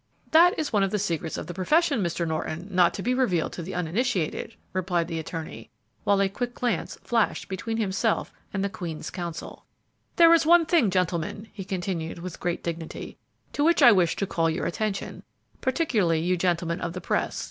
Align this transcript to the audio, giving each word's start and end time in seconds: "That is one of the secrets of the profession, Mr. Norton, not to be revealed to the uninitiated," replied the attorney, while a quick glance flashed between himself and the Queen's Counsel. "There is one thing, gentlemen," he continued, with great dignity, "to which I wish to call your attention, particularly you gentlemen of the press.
"That 0.31 0.57
is 0.57 0.73
one 0.73 0.81
of 0.81 0.89
the 0.89 0.97
secrets 0.97 1.37
of 1.37 1.45
the 1.45 1.53
profession, 1.53 2.01
Mr. 2.01 2.27
Norton, 2.27 2.67
not 2.71 2.91
to 2.95 3.03
be 3.03 3.13
revealed 3.13 3.53
to 3.53 3.61
the 3.61 3.75
uninitiated," 3.75 4.55
replied 4.73 5.07
the 5.07 5.19
attorney, 5.19 5.69
while 6.05 6.19
a 6.23 6.27
quick 6.27 6.55
glance 6.55 6.97
flashed 7.03 7.47
between 7.47 7.77
himself 7.77 8.33
and 8.51 8.63
the 8.63 8.67
Queen's 8.67 9.11
Counsel. 9.11 9.63
"There 10.15 10.33
is 10.33 10.43
one 10.43 10.65
thing, 10.65 10.89
gentlemen," 10.89 11.49
he 11.53 11.63
continued, 11.63 12.17
with 12.17 12.39
great 12.39 12.63
dignity, 12.63 13.19
"to 13.53 13.63
which 13.63 13.83
I 13.83 13.91
wish 13.91 14.15
to 14.15 14.25
call 14.25 14.49
your 14.49 14.65
attention, 14.65 15.21
particularly 15.61 16.19
you 16.19 16.35
gentlemen 16.35 16.81
of 16.81 16.93
the 16.93 17.01
press. 17.01 17.39